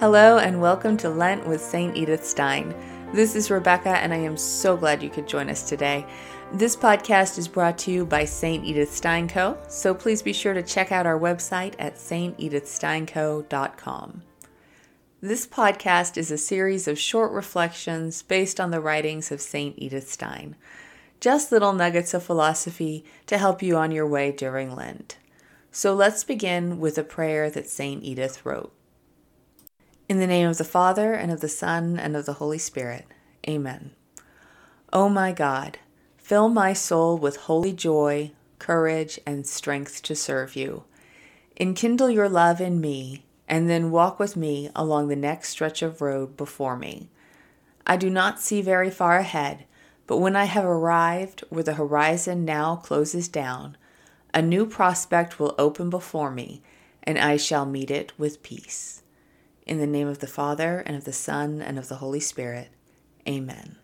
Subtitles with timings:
[0.00, 1.96] Hello, and welcome to Lent with St.
[1.96, 2.72] Edith Stein.
[3.12, 6.06] This is Rebecca, and I am so glad you could join us today.
[6.52, 8.64] This podcast is brought to you by St.
[8.64, 14.22] Edith Stein Co., so please be sure to check out our website at stedithsteinco.com.
[15.20, 19.74] This podcast is a series of short reflections based on the writings of St.
[19.78, 20.54] Edith Stein.
[21.18, 25.18] Just little nuggets of philosophy to help you on your way during Lent.
[25.72, 28.04] So let's begin with a prayer that St.
[28.04, 28.72] Edith wrote.
[30.08, 33.04] In the name of the Father, and of the Son, and of the Holy Spirit.
[33.46, 33.90] Amen.
[34.90, 35.78] O oh my God,
[36.16, 40.84] fill my soul with holy joy, courage, and strength to serve you.
[41.60, 46.00] Enkindle your love in me, and then walk with me along the next stretch of
[46.00, 47.10] road before me.
[47.86, 49.66] I do not see very far ahead,
[50.06, 53.76] but when I have arrived where the horizon now closes down,
[54.32, 56.62] a new prospect will open before me,
[57.02, 59.02] and I shall meet it with peace.
[59.68, 62.70] In the name of the Father, and of the Son, and of the Holy Spirit.
[63.28, 63.76] Amen.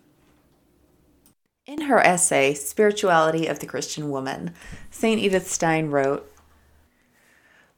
[1.66, 4.54] In her essay, Spirituality of the Christian Woman,
[4.90, 5.20] St.
[5.20, 6.32] Edith Stein wrote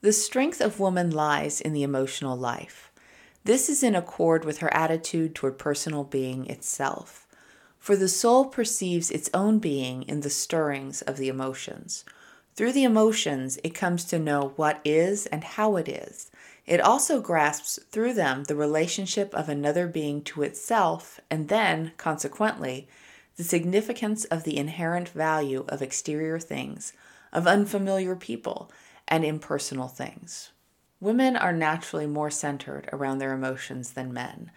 [0.02, 2.92] The strength of woman lies in the emotional life.
[3.42, 7.26] This is in accord with her attitude toward personal being itself.
[7.80, 12.04] For the soul perceives its own being in the stirrings of the emotions.
[12.54, 16.30] Through the emotions, it comes to know what is and how it is
[16.66, 22.88] it also grasps through them the relationship of another being to itself, and then, consequently,
[23.36, 26.92] the significance of the inherent value of exterior things,
[27.32, 28.70] of unfamiliar people,
[29.06, 30.50] and impersonal things.
[31.00, 34.50] Women are naturally more centered around their emotions than men.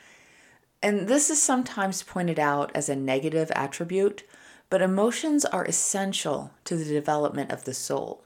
[0.82, 4.24] And this is sometimes pointed out as a negative attribute,
[4.70, 8.24] but emotions are essential to the development of the soul.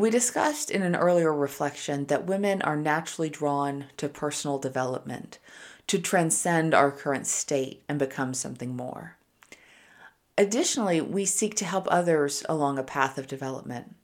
[0.00, 5.38] We discussed in an earlier reflection that women are naturally drawn to personal development,
[5.88, 9.18] to transcend our current state and become something more.
[10.38, 13.94] Additionally, we seek to help others along a path of development.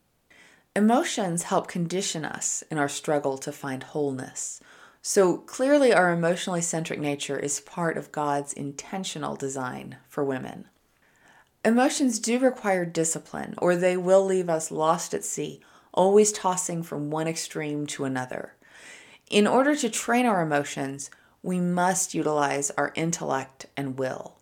[0.74, 4.60] Emotions help condition us in our struggle to find wholeness.
[5.00, 10.66] So clearly, our emotionally centric nature is part of God's intentional design for women.
[11.64, 15.62] Emotions do require discipline, or they will leave us lost at sea
[15.96, 18.54] always tossing from one extreme to another.
[19.30, 21.10] In order to train our emotions,
[21.42, 24.38] we must utilize our intellect and will.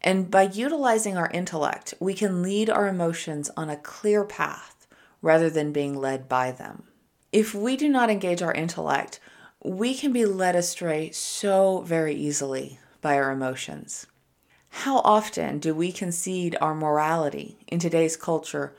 [0.00, 4.86] And by utilizing our intellect, we can lead our emotions on a clear path
[5.22, 6.84] rather than being led by them.
[7.32, 9.18] If we do not engage our intellect,
[9.62, 14.06] we can be led astray so very easily by our emotions.
[14.68, 18.74] How often do we concede our morality in today's culture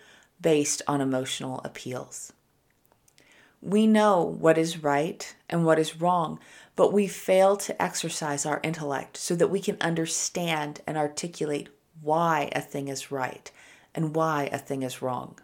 [0.45, 2.31] based on emotional appeals.
[3.63, 6.37] We know what is right and what is wrong,
[6.75, 11.69] but we fail to exercise our intellect so that we can understand and articulate
[11.99, 13.51] why a thing is right
[13.95, 15.39] and why a thing is wrong.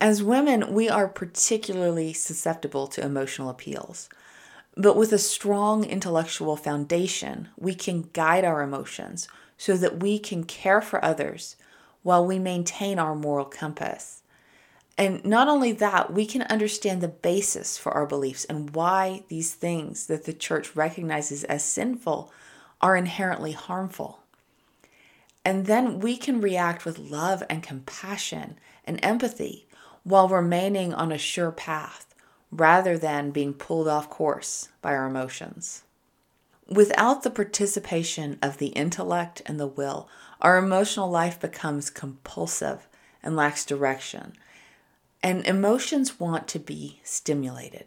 [0.00, 4.08] As women, we are particularly susceptible to emotional appeals.
[4.76, 9.26] But with a strong intellectual foundation, we can guide our emotions
[9.58, 11.56] so that we can care for others
[12.06, 14.22] while we maintain our moral compass.
[14.96, 19.52] And not only that, we can understand the basis for our beliefs and why these
[19.52, 22.32] things that the church recognizes as sinful
[22.80, 24.20] are inherently harmful.
[25.44, 29.66] And then we can react with love and compassion and empathy
[30.04, 32.14] while remaining on a sure path
[32.52, 35.82] rather than being pulled off course by our emotions.
[36.68, 40.08] Without the participation of the intellect and the will,
[40.40, 42.88] our emotional life becomes compulsive
[43.22, 44.32] and lacks direction.
[45.22, 47.86] And emotions want to be stimulated.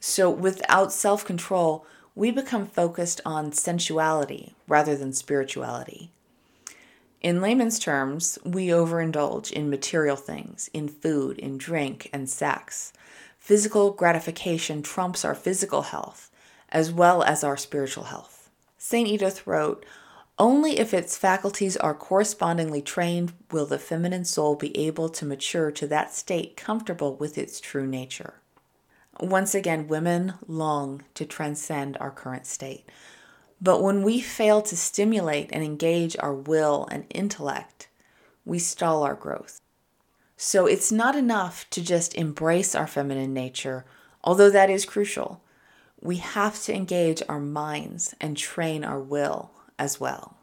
[0.00, 6.10] So, without self control, we become focused on sensuality rather than spirituality.
[7.20, 12.92] In layman's terms, we overindulge in material things, in food, in drink, and sex.
[13.38, 16.30] Physical gratification trumps our physical health,
[16.70, 18.50] as well as our spiritual health.
[18.76, 19.08] St.
[19.08, 19.84] Edith wrote,
[20.38, 25.72] only if its faculties are correspondingly trained will the feminine soul be able to mature
[25.72, 28.34] to that state comfortable with its true nature.
[29.18, 32.88] Once again, women long to transcend our current state.
[33.60, 37.88] But when we fail to stimulate and engage our will and intellect,
[38.44, 39.60] we stall our growth.
[40.36, 43.84] So it's not enough to just embrace our feminine nature,
[44.22, 45.42] although that is crucial.
[46.00, 50.36] We have to engage our minds and train our will as well.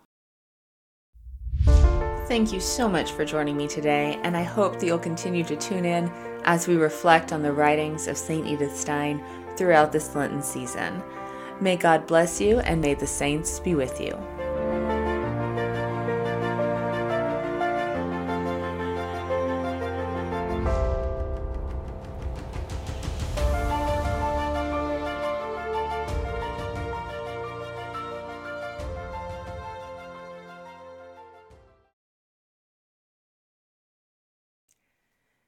[2.28, 5.56] Thank you so much for joining me today, and I hope that you'll continue to
[5.56, 6.12] tune in
[6.44, 8.48] as we reflect on the writings of St.
[8.48, 9.24] Edith Stein
[9.56, 11.04] throughout this Lenten season.
[11.62, 14.18] May God bless you and may the saints be with you.